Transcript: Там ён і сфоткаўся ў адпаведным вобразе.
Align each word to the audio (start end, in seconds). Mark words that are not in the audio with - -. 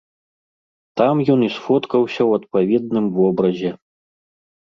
Там 1.01 1.15
ён 1.33 1.39
і 1.47 1.49
сфоткаўся 1.57 2.17
ў 2.17 2.31
адпаведным 2.41 3.05
вобразе. 3.19 3.71